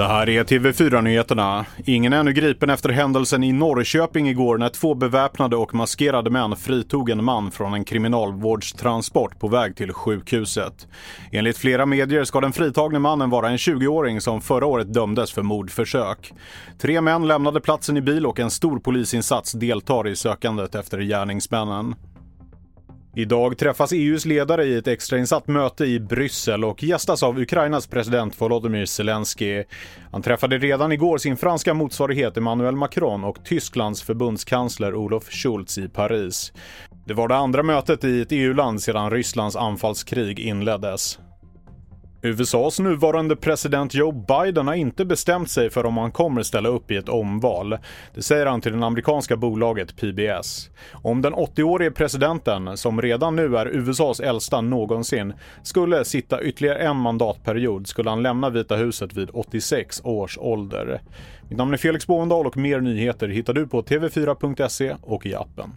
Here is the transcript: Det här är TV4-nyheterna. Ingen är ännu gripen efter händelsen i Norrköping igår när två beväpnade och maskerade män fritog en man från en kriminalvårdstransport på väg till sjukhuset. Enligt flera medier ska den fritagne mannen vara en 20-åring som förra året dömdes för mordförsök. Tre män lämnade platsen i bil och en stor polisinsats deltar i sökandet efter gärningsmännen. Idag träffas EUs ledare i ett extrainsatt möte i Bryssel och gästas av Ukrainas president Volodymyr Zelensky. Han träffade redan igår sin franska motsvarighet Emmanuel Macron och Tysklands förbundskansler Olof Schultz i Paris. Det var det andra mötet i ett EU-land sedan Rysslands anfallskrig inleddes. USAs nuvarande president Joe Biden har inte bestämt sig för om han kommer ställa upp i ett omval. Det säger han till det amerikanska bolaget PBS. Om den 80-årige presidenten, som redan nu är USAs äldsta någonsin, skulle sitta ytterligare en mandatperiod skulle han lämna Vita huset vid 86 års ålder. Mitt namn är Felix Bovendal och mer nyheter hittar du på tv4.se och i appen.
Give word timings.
Det 0.00 0.06
här 0.06 0.28
är 0.28 0.44
TV4-nyheterna. 0.44 1.66
Ingen 1.84 2.12
är 2.12 2.20
ännu 2.20 2.32
gripen 2.32 2.70
efter 2.70 2.88
händelsen 2.88 3.44
i 3.44 3.52
Norrköping 3.52 4.28
igår 4.28 4.58
när 4.58 4.68
två 4.68 4.94
beväpnade 4.94 5.56
och 5.56 5.74
maskerade 5.74 6.30
män 6.30 6.56
fritog 6.56 7.10
en 7.10 7.24
man 7.24 7.50
från 7.50 7.74
en 7.74 7.84
kriminalvårdstransport 7.84 9.38
på 9.38 9.48
väg 9.48 9.76
till 9.76 9.92
sjukhuset. 9.92 10.86
Enligt 11.32 11.58
flera 11.58 11.86
medier 11.86 12.24
ska 12.24 12.40
den 12.40 12.52
fritagne 12.52 12.98
mannen 12.98 13.30
vara 13.30 13.48
en 13.50 13.56
20-åring 13.56 14.20
som 14.20 14.40
förra 14.40 14.66
året 14.66 14.94
dömdes 14.94 15.32
för 15.32 15.42
mordförsök. 15.42 16.32
Tre 16.78 17.00
män 17.00 17.26
lämnade 17.26 17.60
platsen 17.60 17.96
i 17.96 18.00
bil 18.00 18.26
och 18.26 18.40
en 18.40 18.50
stor 18.50 18.78
polisinsats 18.78 19.52
deltar 19.52 20.08
i 20.08 20.16
sökandet 20.16 20.74
efter 20.74 21.00
gärningsmännen. 21.00 21.94
Idag 23.14 23.58
träffas 23.58 23.92
EUs 23.92 24.24
ledare 24.24 24.64
i 24.64 24.76
ett 24.76 24.88
extrainsatt 24.88 25.48
möte 25.48 25.84
i 25.84 26.00
Bryssel 26.00 26.64
och 26.64 26.82
gästas 26.82 27.22
av 27.22 27.38
Ukrainas 27.38 27.86
president 27.86 28.40
Volodymyr 28.40 28.84
Zelensky. 28.84 29.64
Han 30.12 30.22
träffade 30.22 30.58
redan 30.58 30.92
igår 30.92 31.18
sin 31.18 31.36
franska 31.36 31.74
motsvarighet 31.74 32.36
Emmanuel 32.36 32.76
Macron 32.76 33.24
och 33.24 33.44
Tysklands 33.44 34.02
förbundskansler 34.02 34.94
Olof 34.94 35.30
Schultz 35.30 35.78
i 35.78 35.88
Paris. 35.88 36.52
Det 37.06 37.14
var 37.14 37.28
det 37.28 37.36
andra 37.36 37.62
mötet 37.62 38.04
i 38.04 38.20
ett 38.20 38.32
EU-land 38.32 38.82
sedan 38.82 39.10
Rysslands 39.10 39.56
anfallskrig 39.56 40.38
inleddes. 40.38 41.18
USAs 42.22 42.80
nuvarande 42.80 43.36
president 43.36 43.94
Joe 43.94 44.12
Biden 44.12 44.66
har 44.66 44.74
inte 44.74 45.04
bestämt 45.04 45.50
sig 45.50 45.70
för 45.70 45.86
om 45.86 45.96
han 45.96 46.12
kommer 46.12 46.42
ställa 46.42 46.68
upp 46.68 46.90
i 46.90 46.96
ett 46.96 47.08
omval. 47.08 47.78
Det 48.14 48.22
säger 48.22 48.46
han 48.46 48.60
till 48.60 48.72
det 48.72 48.86
amerikanska 48.86 49.36
bolaget 49.36 49.96
PBS. 49.96 50.70
Om 50.92 51.22
den 51.22 51.34
80-årige 51.34 51.90
presidenten, 51.90 52.76
som 52.76 53.02
redan 53.02 53.36
nu 53.36 53.56
är 53.56 53.66
USAs 53.66 54.20
äldsta 54.20 54.60
någonsin, 54.60 55.32
skulle 55.62 56.04
sitta 56.04 56.42
ytterligare 56.42 56.78
en 56.78 56.96
mandatperiod 56.96 57.86
skulle 57.86 58.10
han 58.10 58.22
lämna 58.22 58.50
Vita 58.50 58.76
huset 58.76 59.12
vid 59.12 59.30
86 59.32 60.00
års 60.04 60.38
ålder. 60.38 61.00
Mitt 61.48 61.58
namn 61.58 61.72
är 61.72 61.78
Felix 61.78 62.06
Bovendal 62.06 62.46
och 62.46 62.56
mer 62.56 62.80
nyheter 62.80 63.28
hittar 63.28 63.52
du 63.52 63.66
på 63.66 63.82
tv4.se 63.82 64.96
och 65.02 65.26
i 65.26 65.34
appen. 65.34 65.72